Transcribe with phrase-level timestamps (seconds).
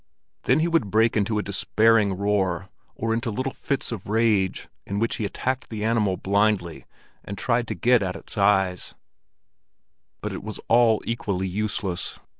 [0.45, 4.97] Then he would break into a despairing roar, or into little fits of rage in
[4.97, 6.87] which he attacked the animal blindly
[7.23, 8.95] and tried to get at its eyes;
[10.21, 12.19] but it was all equally useless.